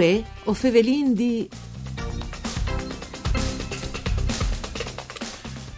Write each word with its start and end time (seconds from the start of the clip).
Uè, 0.00 0.24
o 0.44 0.54
fevelin 0.54 1.12
di... 1.12 1.46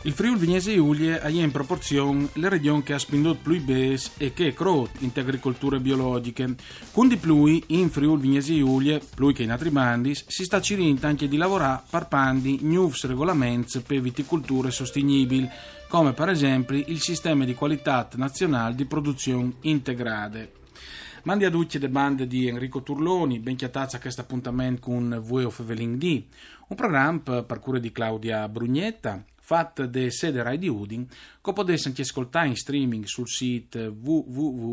Il 0.02 0.12
Friuli 0.12 0.38
Vignese 0.38 0.72
Giulie 0.76 1.20
ha 1.20 1.28
in 1.28 1.50
proporzione 1.50 2.28
le 2.34 2.48
regioni 2.48 2.84
che 2.84 2.92
ha 2.92 3.00
spinto 3.00 3.34
più 3.34 3.60
bes 3.64 4.12
e 4.18 4.32
che 4.32 4.54
crot 4.54 4.90
in 5.00 5.10
agricolture 5.12 5.80
biologiche. 5.80 6.54
Con 6.92 7.08
di 7.08 7.16
più 7.16 7.60
in 7.66 7.90
Friuli 7.90 8.22
Vignese 8.22 8.56
Giulie, 8.56 9.00
più 9.12 9.32
che 9.32 9.42
in 9.42 9.50
altri 9.50 9.70
bandi, 9.70 10.14
si 10.14 10.44
sta 10.44 10.60
cirendo 10.60 11.04
anche 11.08 11.26
di 11.26 11.36
lavorare 11.36 11.82
per 11.90 12.06
pandi 12.06 12.60
nuovi 12.62 12.96
regolamenti 13.02 13.80
per 13.80 14.00
viticolture 14.00 14.70
sostenibili, 14.70 15.50
come 15.88 16.12
per 16.12 16.28
esempio 16.28 16.80
il 16.86 17.00
sistema 17.00 17.44
di 17.44 17.54
qualità 17.54 18.08
nazionale 18.14 18.76
di 18.76 18.84
produzione 18.84 19.54
integrate. 19.62 20.61
Mandi 21.24 21.44
a 21.44 21.50
tutti 21.50 21.78
le 21.78 21.88
bande 21.88 22.26
di 22.26 22.48
Enrico 22.48 22.82
Turloni, 22.82 23.38
ben 23.38 23.54
chiatazza 23.54 24.00
questo 24.00 24.22
appuntamento 24.22 24.80
con 24.80 25.20
Voi 25.22 25.44
of 25.44 25.60
Eveling 25.60 25.96
D, 25.96 26.24
un 26.66 26.76
programma 26.76 27.44
per 27.44 27.60
cura 27.60 27.78
di 27.78 27.92
Claudia 27.92 28.48
Brugnetta, 28.48 29.24
fatto 29.44 29.86
de 29.86 30.10
sede 30.12 30.40
Rai 30.40 30.56
di 30.56 30.68
Udin, 30.68 31.04
che 31.06 31.52
potete 31.52 31.88
anche 31.88 32.02
ascoltare 32.02 32.46
in 32.46 32.54
streaming 32.54 33.04
sul 33.04 33.28
sito 33.28 33.78
www.fvg.rai.it. 33.78 34.72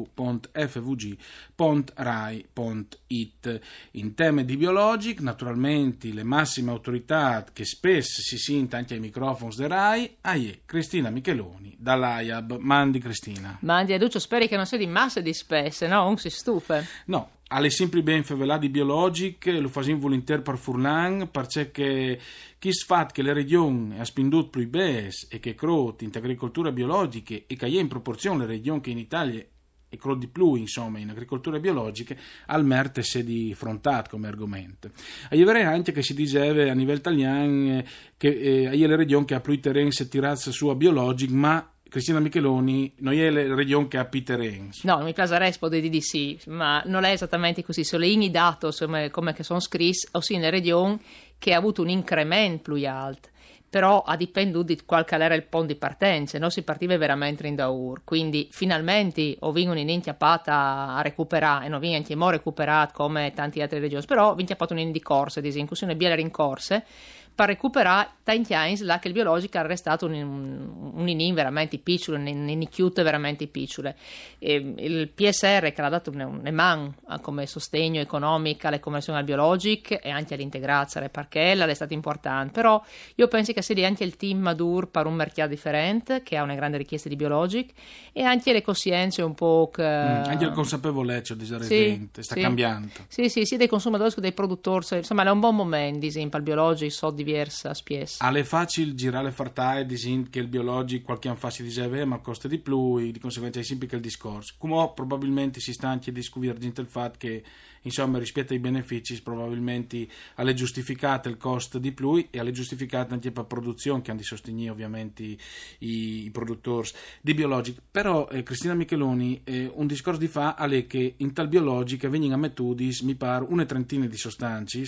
In 3.91 4.13
tema 4.13 4.43
di 4.43 4.55
biologic, 4.55 5.21
naturalmente, 5.21 6.13
le 6.13 6.21
massime 6.23 6.69
autorità 6.69 7.43
che 7.51 7.65
spesso 7.65 8.21
si 8.21 8.37
sente 8.37 8.75
anche 8.75 8.93
ai 8.93 8.99
microfoni 8.99 9.55
de 9.55 9.67
Rai, 9.67 10.17
è 10.21 10.59
Cristina 10.65 11.09
Micheloni, 11.09 11.75
dall'AIAB. 11.77 12.57
Mandi 12.59 12.99
Cristina. 12.99 13.57
Mandi 13.61 13.93
a 13.93 13.97
Duccio, 13.97 14.19
speri 14.19 14.47
che 14.47 14.55
non 14.55 14.67
sia 14.67 14.77
di 14.77 14.85
massa 14.85 15.19
di 15.19 15.33
spesse, 15.33 15.87
no? 15.87 16.03
Non 16.03 16.17
si 16.17 16.29
stufe. 16.29 16.87
No, 17.05 17.38
alle 17.51 17.69
sempre 17.69 18.03
ben 18.03 18.23
favelati 18.23 18.69
biologic, 18.69 19.45
lo 19.59 19.69
facciamo 19.69 19.99
volentieri 19.99 20.41
per 20.41 20.57
Furlan, 20.57 21.29
perché 21.31 22.19
chi 22.59 22.71
sfat 22.71 23.11
che 23.11 23.21
le 23.21 23.33
regioni 23.33 23.99
ha 23.99 24.05
spinto 24.05 24.47
più 24.49 24.67
bes 24.67 25.27
e 25.29 25.39
che 25.39 25.55
crot 25.55 26.01
in 26.03 26.11
agricoltura 26.13 26.71
biologica 26.71 27.33
e 27.33 27.55
che 27.55 27.65
è 27.65 27.69
in 27.69 27.87
proporzione 27.87 28.45
le 28.45 28.51
regioni 28.53 28.81
che 28.81 28.91
in 28.91 28.99
Italia 28.99 29.43
e 29.91 29.97
quello 29.97 30.15
di 30.15 30.27
più, 30.27 30.53
insomma, 30.53 30.99
in 30.99 31.09
agricoltura 31.09 31.59
biologica, 31.59 32.15
al 32.45 32.63
merte 32.63 33.01
se 33.01 33.23
di 33.23 33.55
frontat 33.55 34.07
come 34.07 34.27
argomento. 34.27 34.91
Io 35.31 35.45
vorrei 35.45 35.63
anche 35.63 35.91
che 35.91 36.03
si 36.03 36.13
diceva 36.13 36.69
a 36.69 36.75
livello 36.75 36.99
italiano 36.99 37.83
che 38.15 38.27
eh, 38.27 38.77
le 38.77 38.95
regioni 38.95 39.25
che 39.25 39.33
ha 39.33 39.39
più 39.39 39.59
terreni 39.59 39.91
se 39.91 40.07
tirazza 40.07 40.51
su 40.51 40.67
a 40.67 40.75
biologic, 40.75 41.31
ma 41.31 41.67
Cristina 41.89 42.19
Micheloni 42.19 42.93
non 42.97 43.13
è 43.13 43.29
la 43.29 43.55
regione 43.55 43.87
che 43.87 43.97
ha 43.97 44.05
Peter 44.05 44.39
Hens. 44.39 44.83
No, 44.83 44.99
mi 44.99 45.13
piace 45.13 45.37
rispondere 45.39 45.89
di 45.89 46.01
sì, 46.01 46.39
ma 46.47 46.81
non 46.85 47.03
è 47.03 47.11
esattamente 47.11 47.63
così. 47.63 47.83
Sono 47.83 48.05
i 48.05 48.31
dati 48.31 48.67
come, 48.77 49.09
come 49.09 49.35
sono 49.39 49.59
scritti, 49.59 50.07
ossia 50.11 50.37
nelle 50.37 50.51
regioni 50.51 50.99
che 51.37 51.53
ha 51.53 51.57
avuto 51.57 51.81
un 51.81 51.89
incremento 51.89 52.73
più 52.73 52.87
alto 52.87 53.29
però 53.69 54.01
ha 54.01 54.15
dipenduto 54.15 54.73
di 54.73 54.79
qual 54.83 55.05
era 55.07 55.35
il 55.35 55.43
ponte 55.43 55.73
di 55.73 55.79
partenza, 55.79 56.39
non 56.39 56.49
si 56.49 56.63
partiva 56.63 56.97
veramente 56.97 57.45
in 57.45 57.53
daur, 57.53 58.01
quindi 58.03 58.47
finalmente 58.51 59.35
ho 59.39 59.51
vinto 59.51 59.71
un'inchiappata 59.71 60.95
a 60.95 61.01
recuperare, 61.01 61.67
e 61.67 61.69
non 61.69 61.79
vinto 61.79 61.97
anche 61.97 62.15
mo 62.15 62.31
recuperato 62.31 62.93
come 62.95 63.31
tanti 63.35 63.61
altri 63.61 63.77
regioni, 63.79 64.03
però 64.05 64.33
ho 64.33 64.39
inchiappato 64.39 64.73
un'in 64.73 64.91
di 64.91 65.01
corse, 65.01 65.41
incursione 65.41 65.95
biele 65.95 66.15
rincorse, 66.15 66.83
per 67.28 67.28
recuperare 67.45 68.09
tanti 68.23 68.53
anni 68.53 68.77
là 68.79 68.99
che 68.99 69.07
il 69.07 69.13
biologico 69.13 69.57
ha 69.57 69.61
restato 69.61 70.05
un, 70.05 70.13
un, 70.13 70.91
un 70.93 71.07
inin 71.07 71.33
veramente 71.33 71.77
piccolo, 71.77 72.17
un 72.17 72.27
inichiute 72.27 73.03
veramente 73.03 73.47
piccole. 73.47 73.95
E 74.37 74.55
il 74.77 75.09
PSR 75.09 75.71
che 75.71 75.81
ha 75.81 75.89
dato 75.89 76.11
un, 76.11 76.19
un 76.21 76.53
man 76.53 76.93
come 77.21 77.45
sostegno 77.45 77.99
economico 77.99 78.67
alle 78.67 78.79
conversioni 78.79 79.19
al 79.19 79.25
biologico 79.25 79.99
e 79.99 80.09
anche 80.09 80.35
all'integrazione 80.35 81.09
perché 81.09 81.53
è 81.53 81.73
stato 81.73 81.93
importante, 81.93 82.51
però 82.51 82.83
io 83.15 83.27
penso 83.27 83.53
che 83.53 83.61
sia 83.61 83.87
anche 83.87 84.03
il 84.03 84.15
team 84.15 84.39
Madur 84.39 84.89
per 84.89 85.05
un 85.05 85.15
mercato 85.15 85.49
differente 85.49 86.21
che 86.23 86.37
ha 86.37 86.43
una 86.43 86.55
grande 86.55 86.77
richiesta 86.77 87.09
di 87.09 87.15
biologico 87.15 87.73
e 88.13 88.23
anche 88.23 88.51
le 88.51 88.61
coscienze 88.61 89.21
un 89.21 89.33
po' 89.33 89.69
che... 89.73 89.83
Mm, 89.83 90.23
anche 90.25 90.45
la 90.45 90.51
consapevolezza 90.51 91.35
di 91.35 91.45
sì, 91.45 92.09
sta 92.11 92.35
sì. 92.35 92.41
cambiando. 92.41 92.89
Sì, 93.07 93.29
sì, 93.29 93.45
sia 93.45 93.57
dei 93.57 93.67
consumatori 93.67 94.13
che 94.13 94.21
dei 94.21 94.33
produttori, 94.33 94.85
insomma 94.97 95.23
è 95.23 95.29
un 95.29 95.39
buon 95.39 95.55
momento, 95.55 96.05
esempio, 96.05 96.37
al 96.37 96.43
biologico 96.43 96.91
so 96.91 97.11
di 97.11 97.23
diversa 97.29 97.73
spies. 97.73 98.17
Alle 98.19 98.43
facile 98.43 98.95
girare 98.95 99.31
fartae 99.31 99.85
disin 99.85 100.29
che 100.29 100.39
il 100.39 100.47
biologico 100.47 101.05
qualche 101.05 101.27
anno 101.27 101.37
fa 101.37 101.49
si 101.49 101.63
diceva 101.63 102.05
ma 102.05 102.19
costa 102.19 102.47
di 102.47 102.59
più 102.59 102.97
e 102.97 103.11
di 103.11 103.19
conseguenza 103.19 103.59
è 103.59 103.63
semplice 103.63 103.95
il 103.95 104.01
discorso. 104.01 104.55
Come 104.57 104.91
probabilmente 104.93 105.59
si 105.59 105.73
sta 105.73 105.89
anche 105.89 106.11
discutendo 106.11 106.81
il 106.81 106.87
fatto 106.87 107.17
che 107.17 107.43
insomma 107.83 108.19
rispetto 108.19 108.53
ai 108.53 108.59
benefici 108.59 109.21
probabilmente 109.21 110.07
alle 110.35 110.53
giustificate 110.53 111.29
il 111.29 111.37
costo 111.37 111.79
di 111.79 111.93
più 111.93 112.27
e 112.29 112.39
alle 112.39 112.51
giustificate 112.51 113.13
anche 113.13 113.31
per 113.31 113.45
produzione 113.45 114.01
che 114.01 114.11
hanno 114.11 114.19
di 114.19 114.25
sostenere 114.25 114.69
ovviamente 114.69 115.23
i, 115.23 115.37
i 115.79 116.29
produttori 116.31 116.89
di 117.21 117.33
biologico. 117.33 117.81
Però 117.89 118.27
eh, 118.29 118.43
Cristina 118.43 118.73
Micheloni 118.73 119.41
eh, 119.43 119.71
un 119.73 119.87
discorso 119.87 120.19
di 120.19 120.27
fa 120.27 120.55
alle 120.55 120.87
che 120.87 121.15
in 121.17 121.33
tal 121.33 121.47
biologica 121.47 122.09
vengono 122.09 122.33
a 122.33 122.37
metodis 122.37 123.01
mi 123.01 123.15
pare 123.15 123.45
una 123.47 123.65
trentina 123.65 124.05
di 124.05 124.17
sostanze 124.17 124.83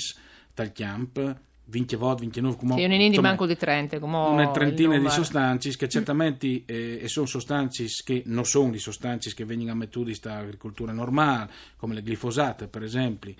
tal 0.54 0.72
camp 0.72 1.50
20 1.72 1.96
volte, 1.96 2.22
29 2.24 2.58
come 2.58 2.76
sì, 2.76 2.84
un 2.84 3.10
di 3.10 3.20
manco 3.20 3.46
di 3.46 3.56
30 3.56 4.00
come 4.00 4.18
una 4.18 4.52
trentina 4.52 4.98
di 5.00 5.10
sostanze 5.10 5.76
che 5.78 5.88
certamente 5.88 6.64
eh, 6.66 7.08
sono 7.08 7.26
sostanze 7.26 7.86
che 8.04 8.24
non 8.26 8.46
sono 8.46 8.72
di 8.72 8.80
sostanze 8.80 9.34
che 9.34 9.46
vengono 9.46 9.72
a 9.72 9.76
mettere 9.76 10.14
da 10.22 10.38
agricoltura 10.40 10.92
normale 10.92 11.50
come 11.78 11.94
le 11.94 12.04
glifosate 12.04 12.68
per 12.68 12.84
esempio. 12.84 13.34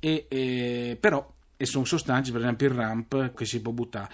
E, 0.00 0.26
eh, 0.28 0.98
però 0.98 1.32
e 1.56 1.64
sono 1.64 1.84
sostanze 1.84 2.32
per 2.32 2.40
esempio 2.40 2.66
il 2.66 2.74
ramp 2.74 3.34
che 3.34 3.44
si 3.44 3.62
può 3.62 3.72
buttare 3.72 4.08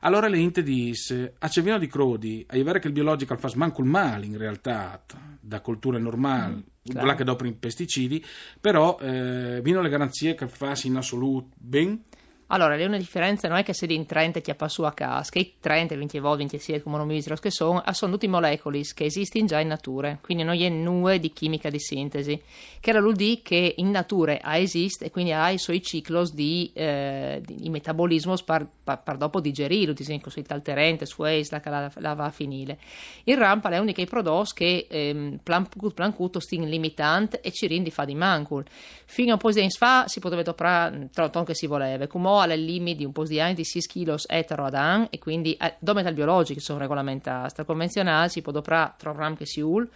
allora 0.00 0.28
le 0.28 0.38
inte 0.38 0.62
dice 0.62 1.34
a 1.38 1.48
Cevino 1.48 1.78
di 1.78 1.86
Crodi 1.86 2.44
a 2.48 2.56
vedere 2.56 2.78
che 2.80 2.88
il 2.88 2.92
biologico 2.92 3.36
fa 3.36 3.50
manco 3.54 3.82
il 3.82 3.88
male 3.88 4.26
in 4.26 4.36
realtà 4.36 5.02
da 5.40 5.60
colture 5.60 5.98
normali 5.98 6.54
mm, 6.54 6.90
claro. 6.90 7.06
là 7.06 7.14
che 7.14 7.24
dopo 7.24 7.46
i 7.46 7.52
pesticidi 7.52 8.24
però 8.60 8.98
eh, 9.00 9.60
vino 9.62 9.80
le 9.80 9.88
garanzie 9.88 10.34
che 10.34 10.48
fa 10.48 10.74
in 10.82 10.96
assoluto 10.96 11.50
ben 11.56 12.04
allora, 12.48 12.76
le 12.76 12.86
una 12.86 12.96
differenza 12.96 13.46
non 13.46 13.58
è 13.58 13.62
che 13.62 13.74
se 13.74 13.84
in 13.86 14.06
30 14.06 14.40
ti 14.40 14.50
appa 14.50 14.68
su 14.68 14.82
a 14.82 14.92
casa, 14.92 15.30
che 15.30 15.38
i 15.38 15.54
30, 15.60 15.96
20 15.96 16.18
volte, 16.18 16.38
26 16.38 16.82
come 16.82 16.96
non 16.96 17.06
mi 17.06 17.14
dicono 17.14 17.36
che 17.36 17.50
sono, 17.50 17.82
sono 17.92 18.12
tutti 18.12 18.26
molecoli 18.26 18.82
che 18.94 19.04
esistono 19.04 19.44
già 19.44 19.60
in 19.60 19.68
natura, 19.68 20.18
quindi 20.20 20.44
non 20.44 20.58
è 20.58 20.68
nuove 20.68 21.18
di 21.18 21.30
chimica 21.32 21.68
di 21.68 21.78
sintesi, 21.78 22.40
che 22.80 22.90
era 22.90 23.00
l'UD 23.00 23.42
che 23.42 23.74
in 23.76 23.90
natura 23.90 24.38
esiste 24.56 25.06
e 25.06 25.10
quindi 25.10 25.32
ha 25.32 25.50
i 25.50 25.58
suoi 25.58 25.82
cicli 25.82 26.06
di, 26.32 26.70
eh, 26.72 27.42
di 27.44 27.68
metabolismo 27.68 28.34
per, 28.44 28.66
per, 28.82 29.16
dopo 29.18 29.38
ad 29.38 30.00
esempio 30.00 30.30
sui 30.30 30.42
talterente, 30.42 31.04
su 31.04 31.22
la, 31.22 31.60
la, 31.64 31.92
la 31.96 32.14
va 32.14 32.24
a 32.24 32.30
finire. 32.30 32.78
Il 33.24 33.36
rampa 33.36 33.68
è 33.68 33.84
dei 33.84 34.06
prodotti 34.06 34.52
che 34.54 34.86
ehm, 34.88 35.40
plan, 35.42 35.68
plan 35.94 36.14
limitante 36.48 37.40
e 37.40 37.52
ci 37.52 37.66
rende 37.66 37.90
fa 37.90 38.04
di 38.04 38.14
mancul. 38.14 38.64
Fino 39.04 39.30
a 39.30 39.32
un 39.34 39.38
po' 39.38 39.50
di 39.50 39.60
anni 39.60 39.70
fa 39.70 40.06
si 40.06 40.20
poteva 40.20 40.42
comprare 40.42 41.08
tutto 41.12 41.42
che 41.42 41.54
si 41.54 41.66
voleva, 41.66 42.06
come 42.06 42.37
alle 42.40 42.56
limiti 42.56 42.98
di 42.98 43.04
un 43.04 43.12
po' 43.12 43.24
di 43.24 43.40
anni 43.40 43.54
di 43.54 43.64
6 43.64 43.82
kg 43.82 44.14
etero 44.26 44.64
ad 44.64 44.74
an 44.74 45.06
e 45.10 45.18
quindi 45.18 45.54
eh, 45.54 45.74
dove 45.78 46.12
biologici 46.12 46.60
sono 46.60 46.78
regolamentati. 46.78 47.50
Sta 47.50 47.64
convenzionale 47.64 48.28
si 48.28 48.42
può 48.42 48.52
comprare 48.52 48.94
3 48.96 49.12
gram 49.12 49.36
che 49.36 49.46
si 49.46 49.60
ul 49.60 49.88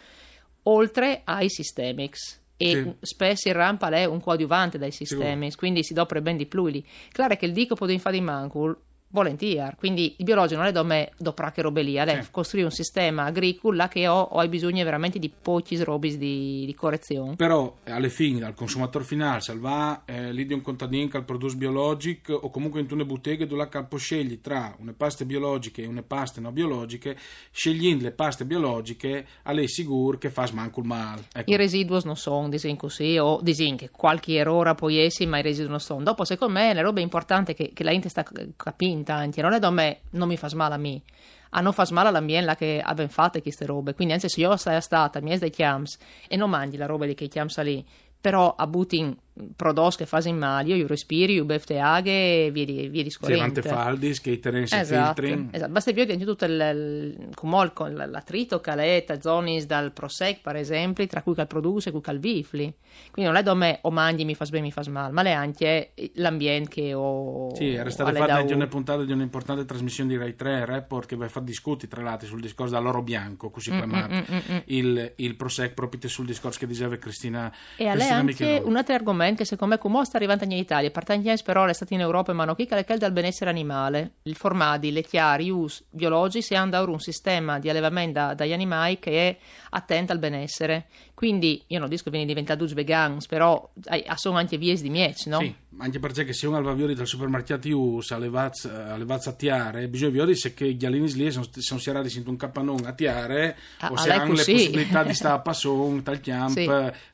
oltre 0.65 1.23
ai 1.25 1.49
systemics 1.49 2.41
e 2.57 2.71
sì. 2.71 2.95
spesso 3.01 3.49
il 3.49 3.55
rampa 3.55 3.89
è 3.89 4.05
un 4.05 4.21
coadiuvante 4.21 4.79
dai 4.79 4.93
sistemi, 4.93 5.51
sì. 5.51 5.57
quindi 5.57 5.83
si 5.83 5.95
dopre 5.95 6.23
ben 6.23 6.37
di 6.37 6.47
più 6.47 6.67
lì. 6.67 6.87
Claro 7.11 7.35
che 7.37 7.47
il 7.47 7.53
dico 7.53 7.75
può 7.75 7.87
fare 7.99 8.17
di 8.17 8.23
mancul 8.23 8.77
volentieri. 9.13 9.77
Quindi 9.77 10.15
il 10.19 10.25
biologico 10.25 10.59
non 10.59 10.69
è 10.69 10.73
da 10.73 10.83
me 10.83 11.13
dopo 11.17 11.45
che 11.53 11.63
robe 11.63 11.83
lì, 11.83 11.95
è 11.95 12.23
sì. 12.23 12.31
costruire 12.31 12.67
un 12.67 12.73
sistema 12.73 13.25
agricolo 13.25 13.77
là 13.77 13.89
che 13.89 14.09
ho, 14.09 14.21
ho 14.21 14.49
bisogno 14.49 14.83
veramente 14.85 15.19
di 15.19 15.31
pochi 15.31 15.83
robi 15.83 16.17
di, 16.17 16.65
di, 16.67 16.75
correzione. 16.75 17.37
Però 17.37 17.77
alle 17.85 18.09
fine, 18.09 18.45
al 18.45 18.55
consumatore 18.55 19.05
finale, 19.05 19.41
salva 19.41 20.03
eh, 20.05 20.33
lì 20.33 20.47
di 20.47 20.55
un 20.55 20.63
contadino 20.63 21.09
che 21.09 21.23
produce 21.23 21.57
biologico 21.57 22.33
o 22.35 22.51
comunque 22.51 22.81
in 22.81 22.87
una 22.91 23.05
bottega 23.05 23.47
dove 23.47 23.69
capo 23.69 23.97
scegli 23.97 24.41
tra 24.41 24.75
une 24.79 24.93
paste 24.93 25.25
biologiche 25.25 25.83
e 25.83 25.87
une 25.87 26.03
paste 26.03 26.41
non 26.41 26.53
biologiche, 26.53 27.17
scegliendo 27.51 28.05
le 28.05 28.13
paste 28.13 28.45
biologiche, 28.45 29.27
alle 29.45 29.69
sicuro 29.69 30.19
che 30.19 30.31
fa 30.31 30.49
manco 30.53 30.81
il 30.81 30.87
male. 30.87 31.25
Ecco. 31.33 31.51
I 31.51 31.57
residui 31.57 32.01
non 32.05 32.17
sono, 32.17 32.49
disin 32.49 32.77
così, 32.77 33.19
o 33.19 33.41
disin 33.43 33.77
che 33.77 33.91
qualche 33.91 34.35
errore 34.35 34.75
può 34.75 34.91
essere, 34.91 35.29
ma 35.29 35.39
i 35.39 35.43
residui 35.43 35.71
non 35.71 35.81
sono. 35.81 36.03
Dopo, 36.03 36.25
secondo 36.25 36.55
me, 36.55 36.73
le 36.75 36.83
robe 36.83 37.01
importanti 37.01 37.55
che, 37.55 37.73
che 37.73 37.85
la 37.85 37.91
gente 37.91 38.09
sta 38.09 38.25
capendo 38.57 39.02
tanti, 39.05 39.41
non 39.41 39.53
è 39.53 39.59
da 39.59 39.71
me, 39.71 40.01
non 40.11 40.29
mi 40.29 40.37
fa 40.37 40.49
male 40.55 40.75
a 40.75 40.79
me, 40.79 41.03
a 41.51 41.61
non 41.61 41.73
fa 41.73 41.87
male 41.91 42.09
all'ambiente 42.09 42.55
che 42.57 42.83
abbiamo 42.85 43.11
fatto 43.11 43.41
queste 43.41 43.67
robe, 43.67 43.95
quindi 43.95 44.15
anzi 44.15 44.29
se 44.29 44.41
io 44.41 44.57
sei 44.57 44.81
stata, 44.81 45.21
mi 45.21 45.37
dei 45.39 45.51
chiams 45.51 45.99
e 46.29 46.37
non 46.37 46.51
mangi 46.51 46.77
la 46.77 46.87
roba 46.87 47.07
di 47.07 47.15
che 47.15 47.29
chiams 47.29 47.61
lì, 47.63 47.85
però 48.21 48.55
a 48.57 48.67
butin 48.67 49.17
prodotti 49.57 49.99
che 49.99 50.07
fanno 50.07 50.29
in 50.29 50.37
malio, 50.37 50.75
io 50.75 50.87
respiri, 50.87 51.35
io 51.35 51.45
befteaghe 51.45 52.47
e 52.47 52.51
via 52.51 52.65
di, 52.65 52.89
via 52.89 53.03
di 53.03 53.11
scorrente. 53.11 53.63
Sì, 53.63 53.69
faldis, 53.69 54.21
che 54.21 54.31
i 54.31 54.39
terreni 54.39 54.67
si 54.67 54.77
esatto, 54.77 55.23
filtrin. 55.23 55.49
Esatto, 55.51 55.73
basta 55.73 55.91
vedere 55.93 56.13
anche 56.13 56.25
tutto 56.25 56.45
il, 56.45 56.53
il, 56.53 57.29
il, 57.43 58.11
l'attrito 58.11 58.61
che 58.61 59.07
zonis 59.21 59.67
dal 59.67 59.93
Prosec, 59.93 60.41
per 60.43 60.57
esempio, 60.57 61.07
tra 61.07 61.23
cui 61.23 61.35
che 61.35 61.47
produce 61.47 61.89
e 61.89 61.93
cui 61.93 62.01
che 62.01 62.19
vifli. 62.19 62.75
Quindi 63.11 63.31
non 63.31 63.41
è 63.41 63.43
dove 63.43 63.79
o 63.83 63.91
mangi 63.91 64.25
mi 64.25 64.35
fa 64.35 64.45
bene, 64.47 64.65
mi 64.65 64.73
fa 64.73 64.83
male, 64.89 65.13
ma 65.13 65.23
è 65.23 65.31
anche 65.31 65.93
l'ambiente 66.15 66.69
che 66.69 66.95
ho. 66.95 67.55
Sì, 67.55 67.73
era 67.73 67.91
stata 67.91 68.13
fatta 68.13 68.35
anche 68.35 68.55
una 68.55 68.67
puntata 68.67 69.05
di 69.05 69.13
un'importante 69.13 69.65
trasmissione 69.65 70.11
di 70.11 70.17
Rai 70.17 70.37
3, 70.37 70.65
Report, 70.65 71.09
che 71.09 71.17
va 71.17 71.25
a 71.25 71.29
fare 71.29 71.47
discuti 71.47 71.89
tra 71.89 72.03
l'altro 72.03 72.27
sul 72.27 72.41
discorso 72.41 72.75
dall'oro 72.75 73.03
bianco, 73.03 73.51
così 73.51 73.73
mm, 73.73 73.77
chiamato, 73.77 74.15
mm, 74.15 74.19
mm, 74.19 74.37
mm, 74.53 74.59
il, 74.67 75.13
il 75.17 75.37
Prosec, 75.37 75.73
proprio 75.73 76.09
sul 76.09 76.27
discorso 76.27 76.59
che 76.59 76.67
diceva 76.67 76.97
Cristina. 76.97 77.53
E 77.77 77.87
a 77.87 77.95
lei 77.95 78.09
anche 78.09 78.61
un 78.63 78.77
altro 78.77 78.95
argomento 78.95 79.23
che 79.37 79.45
secondo 79.45 79.75
me 79.75 79.81
come 79.81 80.05
sta 80.05 80.17
arrivando 80.17 80.45
in 80.45 80.53
Italia, 80.53 80.91
partendo 80.91 81.33
però 81.45 81.65
è 81.65 81.73
stato 81.73 81.95
in 81.95 82.01
Europa 82.01 82.33
e 82.33 82.35
mano 82.35 82.55
che 82.55 82.67
è 82.67 82.97
dal 82.97 83.13
benessere 83.13 83.51
animale. 83.51 84.13
Il 84.23 84.37
formadi, 84.37 84.93
le 84.93 85.03
chiari, 85.03 85.51
us 85.51 85.85
biologici 85.91 86.55
hanno 86.55 86.91
un 86.91 87.01
sistema 87.01 87.59
di 87.59 87.69
allevamento 87.69 88.13
da, 88.13 88.35
dagli 88.35 88.53
animali 88.53 88.99
che 88.99 89.29
è 89.29 89.39
attento 89.71 90.13
al 90.13 90.19
benessere. 90.19 90.87
Quindi 91.15 91.63
io 91.69 91.79
non 91.79 91.89
dico 91.89 92.03
che 92.05 92.11
viene 92.11 92.27
diventato 92.27 92.67
vegans, 92.75 93.27
però 93.27 93.71
sono 94.17 94.39
anche 94.39 94.57
vie 94.57 94.75
di 94.75 94.91
mieci, 94.91 95.29
no? 95.29 95.39
Sì, 95.39 95.55
anche 95.79 95.99
perché 96.01 96.33
se 96.33 96.47
uno 96.47 96.61
va 96.61 96.73
via 96.73 96.93
dal 96.95 97.07
supermercato 97.07 97.69
US 97.69 98.11
alle 98.11 98.29
vazze 98.29 98.69
a 98.69 99.33
tiare, 99.33 99.87
bisogna 99.89 100.11
vedere 100.11 100.35
se 100.35 100.53
che 100.53 100.73
gli 100.73 100.85
alini 100.85 101.13
lì 101.13 101.31
sono, 101.31 101.47
sono 101.59 101.79
serati 101.79 102.19
in 102.19 102.25
un 102.27 102.37
capannone 102.37 102.89
a 102.89 102.93
tiare 102.93 103.57
ah, 103.79 103.93
o 103.93 103.97
se 103.97 104.11
hanno 104.11 104.33
le 104.33 104.45
possibilità 104.45 105.05
di 105.05 105.15
stare 105.15 105.35
a 105.37 105.39
passon, 105.41 106.03
tal 106.03 106.21
camp, 106.21 106.51
sì. 106.51 106.71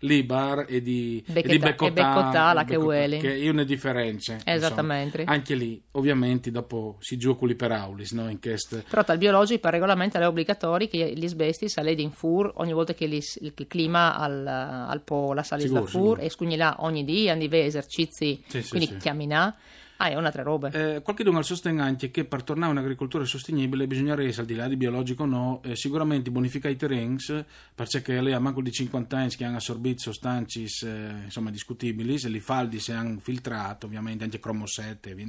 libar 0.07 0.65
e 0.67 0.81
di, 0.81 1.23
e 1.27 1.43
di 1.43 1.59
beccotà, 1.59 1.98
che 2.65 2.77
vuole. 2.77 3.19
Che 3.19 3.37
è 3.37 3.49
una 3.49 3.65
differenza. 3.65 4.39
Esattamente. 4.45 5.19
Insomma. 5.19 5.37
Anche 5.37 5.55
lì, 5.55 5.83
ovviamente, 5.93 6.51
dopo 6.51 6.97
si 7.01 7.17
gioca 7.17 7.47
lì 7.47 7.55
per 7.55 7.73
aulis, 7.73 8.13
no? 8.13 8.29
In 8.29 8.41
quest... 8.41 8.85
Però 8.89 9.05
tal 9.05 9.19
biologico 9.19 9.61
per 9.61 9.73
regolamento 9.73 10.19
è 10.19 10.27
obbligatori 10.27 10.89
che 10.89 11.13
gli 11.15 11.27
sbesti 11.27 11.69
saledi 11.69 12.03
in 12.03 12.11
fur 12.11 12.51
ogni 12.57 12.73
volta 12.73 12.95
che 12.95 13.05
il 13.05 13.55
clima 13.67 14.17
al, 14.17 14.47
al 14.47 15.01
po' 15.03 15.33
la 15.33 15.43
salita 15.43 15.69
sicuro, 15.69 15.87
fur 15.87 16.01
sicuro. 16.01 16.21
e 16.21 16.31
scugni 16.31 16.57
là 16.57 16.77
ogni 16.81 17.05
dia, 17.05 17.35
di 17.35 17.49
esercizi, 17.51 18.43
sì, 18.47 18.67
quindi 18.69 18.87
sì, 18.87 18.97
chiamina. 18.97 19.57
Ah, 20.01 20.11
è 20.11 20.15
un'altra 20.15 20.43
roba. 20.43 20.71
Eh, 20.71 21.03
qualche 21.03 21.25
dunque 21.25 21.43
sostiene 21.43 21.83
anche 21.83 22.13
che 22.13 22.25
per 22.25 22.45
tornare 22.45 22.71
a 22.71 22.73
un'agricoltura 22.73 23.25
sostenibile 23.25 23.89
bisognerebbe, 23.89 24.33
al 24.37 24.45
di 24.45 24.55
là 24.55 24.69
di 24.69 24.77
biologico 24.77 25.25
o 25.25 25.27
no, 25.27 25.61
eh, 25.65 25.75
sicuramente 25.75 26.31
bonificare 26.31 26.75
i 26.75 26.77
terreni, 26.77 27.17
perché 27.75 28.21
lei 28.21 28.33
ha 28.33 28.39
manco 28.39 28.63
di 28.63 28.71
50 28.71 29.17
anni 29.17 29.29
che 29.31 29.45
hanno 29.45 29.57
assorbito 29.57 30.03
sostanze 30.03 30.61
eh, 30.61 31.25
insomma, 31.25 31.51
discutibili, 31.51 32.17
se 32.17 32.29
li 32.29 32.39
faldi 32.39 32.79
si 32.79 32.93
hanno 32.93 33.19
filtrato, 33.19 33.87
ovviamente 33.87 34.23
anche 34.23 34.39
cromo 34.39 34.67
7 34.67 35.11
e 35.11 35.15
via 35.15 35.27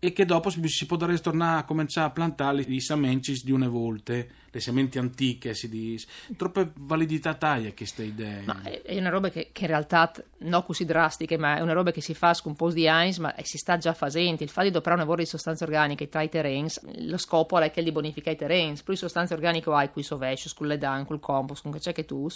e 0.00 0.12
che 0.12 0.24
dopo 0.24 0.50
si 0.50 0.86
potrà 0.86 1.16
tornare 1.18 1.60
a 1.60 1.64
cominciare 1.64 2.06
a 2.06 2.10
plantare 2.10 2.62
i 2.62 2.80
semenci 2.80 3.40
di 3.42 3.50
una 3.50 3.68
volta 3.68 4.14
le 4.50 4.60
sementi 4.60 4.98
antiche, 4.98 5.54
si 5.54 5.68
dice. 5.68 6.06
Troppe 6.36 6.72
validità 6.74 7.34
taglia 7.34 7.72
queste 7.72 8.04
idee. 8.04 8.42
Ma 8.44 8.62
è 8.62 8.98
una 8.98 9.10
roba 9.10 9.28
che, 9.28 9.50
che, 9.52 9.62
in 9.62 9.68
realtà 9.68 10.12
non 10.38 10.64
così 10.64 10.84
drastiche, 10.84 11.36
ma 11.36 11.56
è 11.56 11.60
una 11.60 11.72
roba 11.72 11.90
che 11.90 12.00
si 12.00 12.14
fa 12.14 12.32
con 12.42 12.52
un 12.52 12.56
po' 12.56 12.70
di 12.70 12.86
Heinz, 12.86 13.18
ma 13.18 13.34
si 13.42 13.58
sta 13.58 13.76
già 13.76 13.92
facendo. 13.92 14.42
Il 14.42 14.48
fatto 14.48 14.70
di 14.70 14.76
operare 14.76 15.00
un 15.00 15.06
lavoro 15.06 15.22
di 15.22 15.28
sostanze 15.28 15.64
organiche 15.64 16.08
tra 16.08 16.22
i 16.22 16.28
terreni, 16.28 16.68
lo 17.00 17.18
scopo 17.18 17.58
è 17.58 17.70
che 17.70 17.80
li 17.80 17.92
bonifica 17.92 18.30
i 18.30 18.36
terreni. 18.36 18.78
Più 18.82 18.94
sostanze 18.94 19.34
organiche 19.34 19.70
hai 19.70 19.90
qui 19.90 20.02
sovescio, 20.02 20.50
con 20.54 20.66
le 20.66 20.78
dan, 20.78 21.04
col 21.04 21.20
compost, 21.20 21.62
con 21.62 21.72
che 21.72 21.78
c'è 21.78 21.92
che 21.92 22.04
tu, 22.04 22.26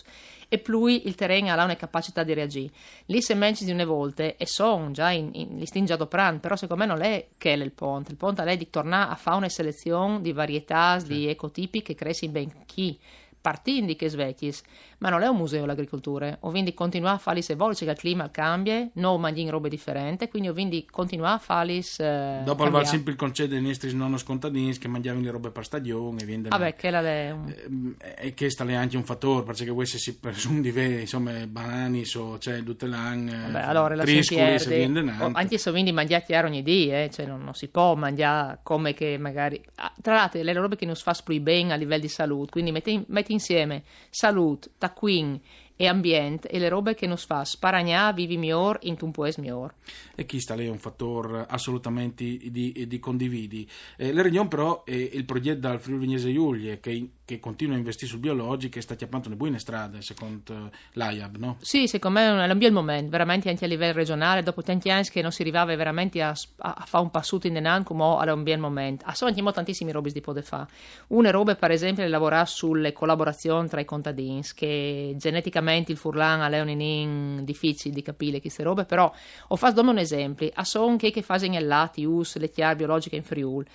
e 0.49 0.59
più 0.59 0.87
il 0.87 1.15
terreno 1.15 1.51
ha 1.51 1.65
una 1.65 1.77
capacità 1.77 2.23
di 2.23 2.35
reagire. 2.35 2.73
Lì 3.07 3.23
sementi 3.23 3.65
di 3.65 3.73
una 3.73 3.85
volta 3.85 4.23
e 4.23 4.47
sono 4.47 4.91
già 4.91 5.11
in, 5.11 5.31
in, 5.33 5.59
li 5.59 5.67
stingi 5.67 5.93
operando, 5.93 6.41
però 6.41 6.57
secondo 6.57 6.85
me 6.85 6.89
non 6.89 7.03
è 7.03 7.29
che 7.39 7.52
è 7.61 7.65
il 7.65 7.73
ponte. 7.73 8.11
Il 8.11 8.17
ponte 8.17 8.43
è 8.43 8.57
di 8.57 8.71
tornare 8.71 9.13
a 9.13 9.17
fare 9.17 9.37
una 9.37 9.49
selezione 9.49 10.21
di 10.21 10.33
varietà, 10.33 10.99
sì. 10.99 11.07
di 11.07 11.29
ecotipi 11.29 11.83
che 11.83 11.95
cresci 11.95 12.29
ben 12.29 12.65
chi 12.67 12.99
partindi 13.43 13.97
che 13.97 14.09
svecchis, 14.09 14.63
ma 14.99 15.11
non 15.11 15.23
è 15.23 15.27
un 15.27 15.37
museo 15.37 15.67
l'agricoltura, 15.67 16.39
o 16.41 16.51
quindi 16.51 16.73
continuare 16.73 17.17
a 17.17 17.19
fare 17.19 17.43
se 17.43 17.57
volge 17.57 17.85
che 17.85 17.91
il 17.91 17.99
clima 17.99 18.31
cambia, 18.31 18.89
non 18.95 19.21
mangiare 19.21 19.51
robe 19.51 19.69
differenti, 19.69 20.29
quindi 20.29 20.49
o 20.49 20.53
quindi 20.53 20.87
continuare 20.89 21.35
a 21.35 21.39
fare 21.39 21.81
eh, 21.99 22.41
Dopo 22.45 22.71
va 22.71 22.85
sempre 22.85 23.13
il 23.13 23.19
concetto 23.19 23.51
dei 23.51 23.61
nostri 23.61 23.93
non 23.95 24.17
scontadini 24.17 24.79
che 24.79 24.89
mangiavano 24.89 25.25
le 25.25 25.31
robe 25.31 25.51
per 25.51 25.65
stagione 25.65 26.25
viene 26.25 26.49
Vabbè, 26.49 26.75
che 26.77 26.89
è 26.89 27.31
un... 27.31 27.95
Eh, 27.99 28.29
e 28.29 28.35
che 28.35 28.49
sta 28.49 28.63
anche 28.63 28.97
un 28.97 29.05
fattore, 29.05 29.45
perché 29.45 29.87
se 29.87 29.99
si 29.99 30.19
presume 30.19 30.61
di 30.61 30.71
ve, 30.71 31.01
insomma, 31.01 31.33
banani, 31.47 32.05
so, 32.05 32.39
cioè, 32.39 32.63
tutte 32.63 32.87
l'anno, 32.87 33.33
Vabbè, 33.33 33.67
allora, 33.67 33.97
la 33.97 34.05
triscoli, 34.05 34.59
se 34.59 34.77
viene 34.77 35.11
Anche 35.33 35.59
se 35.59 35.71
quindi 35.71 35.91
mangiare 35.91 36.23
chiaro 36.25 36.47
ogni 36.47 36.63
dia, 36.63 37.03
eh, 37.03 37.11
cioè 37.11 37.27
non, 37.27 37.43
non, 37.43 37.55
si 37.55 37.69
può 37.69 37.95
mangiare 37.97 38.61
come 38.63 38.95
che 38.95 39.19
magari... 39.19 39.61
Ah, 39.77 39.93
tra 40.01 40.15
l'altro, 40.15 40.41
le 40.41 40.53
robe 40.53 40.77
che 40.77 40.87
non 40.87 40.95
si 40.95 41.03
fa 41.03 41.13
bene 41.41 41.73
a 41.73 41.77
livello 41.77 42.03
di 42.03 42.09
salute, 42.09 42.51
quindi 42.51 42.71
metti, 42.71 43.03
metti 43.09 43.32
insieme 43.33 43.83
salute, 44.11 44.71
tacquin 44.79 45.41
e 45.77 45.87
ambiente 45.89 46.49
e 46.49 46.59
le 46.59 46.69
robe 46.69 46.95
che 46.95 47.07
nos 47.07 47.25
fa 47.25 47.45
sparagnà 47.45 48.13
vivi 48.13 48.37
miglior 48.37 48.79
in 48.83 48.97
un 49.01 49.11
paese 49.11 49.41
miglior. 49.41 49.75
E 50.15 50.25
chi 50.25 50.39
sta 50.39 50.55
lì 50.55 50.67
è 50.67 50.71
un 50.71 50.79
fattore 50.79 51.45
assolutamente 51.49 52.25
di, 52.25 52.87
di 52.87 52.99
condividi. 53.01 53.69
Eh, 53.97 54.13
la 54.13 54.23
Regnion 54.23 54.47
però 54.47 54.85
è 54.85 54.93
il 54.93 55.25
progetto 55.25 55.61
dal 55.61 55.81
Friuli 55.81 56.07
Vignese 56.07 56.33
Giulie 56.33 56.79
che, 56.79 57.09
che, 57.25 57.39
continua 57.39 57.75
a 57.75 57.79
investire 57.79 58.11
sul 58.11 58.21
biologico 58.21 58.79
e 58.79 58.83
sta 58.83 58.95
chiappando 58.95 59.29
le 59.29 59.37
buone 59.37 59.59
strade 59.59 60.03
secondo 60.03 60.71
l'AIAB, 60.93 61.37
no? 61.37 61.57
Sì, 61.61 61.87
secondo 61.87 62.19
me 62.19 62.45
è 62.45 62.51
un 62.51 62.59
bel 62.59 62.73
momento, 62.73 63.11
veramente 63.11 63.49
anche 63.49 63.65
a 63.65 63.69
livello 63.69 63.93
regionale, 63.93 64.43
dopo 64.43 64.63
tanti 64.63 64.91
anni 64.91 65.05
che 65.09 65.23
non 65.23 65.33
si 65.33 65.43
arrivava 65.43 65.75
veramente 65.77 66.21
a, 66.23 66.35
a, 66.59 66.75
a 66.79 66.85
fare 66.85 67.05
un 67.05 67.11
passato 67.11 67.47
in 67.47 67.55
denan 67.55 67.83
come 67.85 68.25
è 68.25 68.31
un 68.31 68.43
bel 68.43 68.59
momento. 68.59 69.05
Ah, 69.07 69.15
sono 69.15 69.31
anche 69.31 69.53
tantissimi 69.53 69.93
robe 69.93 70.11
di 70.11 70.21
poter 70.21 70.43
fare. 70.43 70.69
Una 71.09 71.31
roba 71.31 71.55
per 71.55 71.71
esempio 71.71 72.05
è 72.05 72.09
lavorare 72.09 72.47
sulle 72.47 72.93
collaborazioni 72.93 73.69
tra 73.69 73.81
i 73.81 73.85
contadini 73.85 74.43
che 74.55 75.15
geneticamente 75.17 75.93
il 75.93 75.99
Furlan 75.99 76.53
è 76.53 76.61
un 76.61 77.45
difficile 77.45 77.95
di 77.95 78.03
capire 78.03 78.41
queste 78.41 78.63
robe, 78.63 78.85
però 78.85 79.13
ho 79.49 79.57
fatto 79.57 79.81
un 79.83 79.99
esempio, 79.99 80.51
a 80.53 80.65
son 80.65 80.97
che 80.97 81.11
che 81.11 81.23
fanno 81.23 81.45
in 81.45 81.67
lati 81.67 82.07
le 82.35 82.51
chiare 82.51 82.77
biologiche 82.77 83.17
in 83.17 83.23
Friul. 83.23 83.67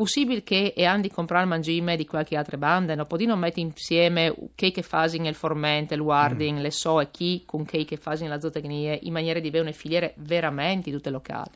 Possibile 0.00 0.42
che 0.42 0.72
e 0.74 0.86
andi 0.86 1.10
comprare 1.10 1.42
il 1.42 1.50
mangime 1.50 1.94
di 1.94 2.06
qualche 2.06 2.34
altra 2.34 2.56
banda, 2.56 2.94
non 2.94 3.06
non 3.26 3.38
mettere 3.38 3.60
insieme 3.60 4.34
che 4.54 4.70
che 4.70 4.80
fanno 4.80 5.28
il 5.28 5.34
formente, 5.34 5.92
il 5.92 6.00
warding, 6.00 6.58
mm. 6.58 6.62
le 6.62 6.70
so 6.70 7.02
e 7.02 7.10
chi 7.10 7.42
con 7.44 7.66
che 7.66 7.84
che 7.84 7.98
fanno 7.98 8.26
la 8.26 8.40
zootecnia 8.40 8.98
in 9.02 9.12
maniera 9.12 9.40
di 9.40 9.48
avere 9.48 9.64
una 9.64 9.72
filiere 9.72 10.14
veramente 10.16 10.90
tutte 10.90 11.10
locali. 11.10 11.50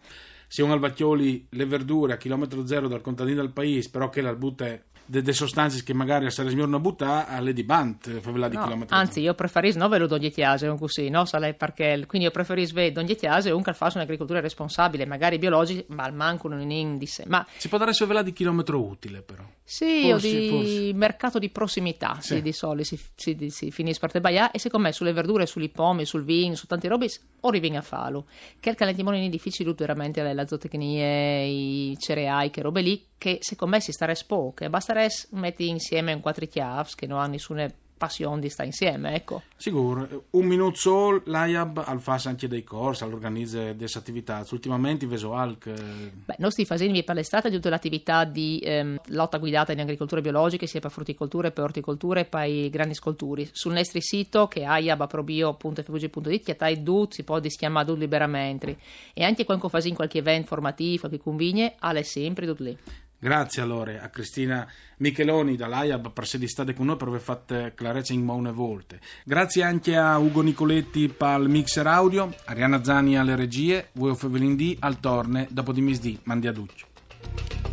Se 0.46 0.60
un 0.60 0.72
albacchioli 0.72 1.46
le 1.48 1.64
verdure 1.64 2.12
a 2.12 2.16
chilometro 2.18 2.66
zero 2.66 2.86
dal 2.86 3.00
contadino 3.00 3.40
del 3.40 3.50
paese, 3.50 3.88
però 3.88 4.10
che 4.10 4.20
la 4.20 4.34
butta 4.34 4.66
delle 5.06 5.32
sostanze 5.32 5.82
che 5.82 5.92
magari 5.92 6.26
a 6.26 6.30
Saresmiorno 6.30 6.80
butta 6.80 7.26
alle 7.26 7.52
di 7.52 7.64
bant, 7.64 8.20
favela 8.20 8.48
di 8.48 8.56
no, 8.56 8.62
chilometri. 8.62 8.96
Anzi, 8.96 9.20
io 9.20 9.34
preferisco 9.34 9.78
non 9.78 9.90
ve 9.90 9.98
lo 9.98 10.06
dogli 10.06 10.32
chiase, 10.32 10.66
un 10.66 10.78
così, 10.78 11.08
no? 11.08 11.24
Perché, 11.24 12.04
quindi 12.06 12.26
io 12.26 12.30
preferisco 12.30 12.80
chiase 13.16 13.50
un 13.50 13.62
che 13.62 13.74
un'agricoltura 13.80 14.40
responsabile, 14.40 15.06
magari 15.06 15.38
biologica, 15.38 15.84
ma 15.88 16.04
al 16.04 16.14
manco 16.14 16.48
non 16.48 16.60
in 16.60 16.70
indice. 16.70 17.24
Ma... 17.26 17.46
Si 17.56 17.68
può 17.68 17.78
dare 17.78 17.92
favela 17.92 18.22
di 18.22 18.32
chilometro 18.32 18.82
utile, 18.82 19.22
però. 19.22 19.42
Sì, 19.66 20.10
forse, 20.10 20.26
o 20.26 20.30
di 20.30 20.48
forse. 20.48 20.92
mercato 20.94 21.38
di 21.38 21.48
prossimità, 21.48 22.18
sì. 22.20 22.34
Sì, 22.34 22.42
di 22.42 22.52
solito 22.52 22.84
si, 22.84 23.00
si, 23.14 23.36
si 23.48 23.70
finisce 23.70 23.98
per 23.98 24.10
te 24.10 24.20
baia 24.20 24.50
e 24.50 24.58
secondo 24.58 24.86
me 24.86 24.92
sulle 24.92 25.12
verdure, 25.12 25.46
sugli 25.46 25.70
pomi, 25.70 26.04
sul 26.04 26.22
vino, 26.22 26.54
su 26.54 26.66
tanti 26.66 26.86
robi, 26.86 27.08
o 27.40 27.50
riviene 27.50 27.78
a 27.78 27.82
farlo. 27.82 28.26
Che 28.60 28.70
il 28.70 28.76
calentimone 28.76 29.26
difficile 29.28 29.72
veramente 29.74 30.32
la 30.32 30.46
zootecnia, 30.46 31.44
i 31.44 31.96
cereali, 31.98 32.50
che 32.50 32.60
robe 32.60 32.82
lì, 32.82 33.06
che 33.24 33.38
secondo 33.40 33.76
me 33.76 33.80
si 33.80 33.90
stare 33.90 34.14
spoche, 34.14 34.68
basta 34.68 34.92
metti 35.30 35.66
insieme 35.66 36.12
un 36.12 36.20
quattro 36.20 36.44
chiavi 36.44 36.90
che 36.94 37.06
non 37.06 37.20
hanno 37.20 37.32
nessuna 37.32 37.72
passione 37.96 38.40
di 38.40 38.50
stare 38.50 38.68
insieme, 38.68 39.14
ecco. 39.14 39.42
Sicuro. 39.56 40.24
Un 40.30 40.44
minuto 40.44 40.76
solo, 40.76 41.22
l'AIAB 41.24 41.84
al 41.86 42.00
fa 42.00 42.20
anche 42.24 42.48
dei 42.48 42.62
corsi, 42.62 43.02
all'organizza 43.02 43.72
delle 43.72 43.88
attività. 43.94 44.44
Ultimamente 44.50 45.06
veso 45.06 45.32
alc... 45.32 45.70
Beh, 45.70 46.34
noi 46.38 46.50
stiamo 46.50 46.68
facendo 46.68 47.02
per 47.02 47.14
l'estate 47.14 47.50
tutte 47.50 47.70
le 47.70 47.74
attività 47.76 48.24
di 48.24 48.60
ehm, 48.62 49.00
lotta 49.06 49.38
guidata 49.38 49.72
in 49.72 49.80
agricoltura 49.80 50.20
biologica, 50.20 50.66
sia 50.66 50.80
per 50.80 50.90
frutticoltura, 50.90 51.50
per 51.50 51.64
orticoltura 51.64 52.20
e 52.20 52.24
per 52.26 52.46
i 52.46 52.68
grandi 52.68 52.94
scolturi. 52.94 53.48
Sul 53.52 53.72
nostro 53.72 54.00
sito, 54.02 54.48
che 54.48 54.60
è 54.60 54.64
aiabaprobio.fvg.it, 54.64 56.44
che 56.44 56.56
hai 56.58 56.82
dut, 56.82 57.14
si 57.14 57.22
può 57.22 57.40
dischiamare 57.40 57.86
dut 57.86 57.98
liberamente. 57.98 58.76
E 59.14 59.24
anche 59.24 59.46
quando 59.46 59.68
fai 59.70 59.92
qualche 59.94 60.18
evento 60.18 60.48
formativo, 60.48 61.00
qualche 61.00 61.18
convigne, 61.18 61.76
alle 61.78 62.02
sempre 62.02 62.44
dut 62.44 62.60
lì. 62.60 62.78
Grazie 63.24 63.62
allora 63.62 64.02
a 64.02 64.10
Cristina 64.10 64.70
Micheloni 64.98 65.56
dall'AIAB 65.56 66.12
per 66.12 66.24
essere 66.24 66.46
stata 66.46 66.74
con 66.74 66.84
noi 66.84 66.98
per 66.98 67.08
aver 67.08 67.22
fatto 67.22 67.72
chiarezza 67.74 68.12
in 68.12 68.22
molte 68.22 68.50
volte. 68.50 69.00
Grazie 69.24 69.62
anche 69.62 69.96
a 69.96 70.18
Ugo 70.18 70.42
Nicoletti 70.42 71.08
per 71.08 71.38
mixer 71.38 71.86
audio, 71.86 72.30
Arianna 72.44 72.84
Zani 72.84 73.16
alle 73.16 73.34
regie, 73.34 73.88
voi 73.92 74.14
Fevelin 74.14 74.56
D 74.56 74.76
al 74.78 75.00
torne 75.00 75.48
dopo 75.50 75.72
di 75.72 75.80
misdì, 75.80 76.20
mandi 76.24 76.48
a 76.48 76.52
Duccio. 76.52 77.63